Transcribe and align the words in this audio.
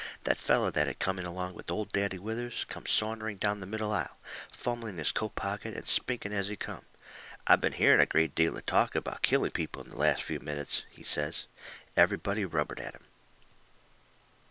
That 0.23 0.39
feller 0.39 0.71
that 0.71 0.87
had 0.87 0.97
come 0.97 1.19
in 1.19 1.27
along 1.27 1.53
with 1.53 1.69
Old 1.69 1.91
Daddy 1.91 2.17
Withers 2.17 2.65
come 2.67 2.87
sauntering 2.87 3.37
down 3.37 3.59
the 3.59 3.67
middle 3.67 3.91
aisle, 3.91 4.17
fumbling 4.51 4.95
in 4.95 4.97
his 4.97 5.11
coat 5.11 5.35
pocket, 5.35 5.75
and 5.75 5.85
speaking 5.85 6.33
as 6.33 6.47
he 6.47 6.55
come. 6.55 6.83
"I've 7.45 7.61
been 7.61 7.73
hearing 7.73 7.99
a 7.99 8.07
great 8.07 8.33
deal 8.33 8.57
of 8.57 8.65
talk 8.65 8.95
about 8.95 9.21
killing 9.21 9.51
people 9.51 9.83
in 9.83 9.91
the 9.91 9.97
last 9.99 10.23
few 10.23 10.39
minutes," 10.39 10.85
he 10.89 11.03
says. 11.03 11.45
Everybody 11.95 12.45
rubbered 12.45 12.79
at 12.79 12.95
him. 12.95 13.05